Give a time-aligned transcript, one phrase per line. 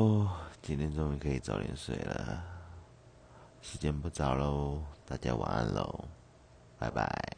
[0.00, 0.26] 哦，
[0.62, 2.42] 今天终于可以早点睡了。
[3.60, 6.06] 时间不早喽，大家晚安喽，
[6.78, 7.29] 拜拜。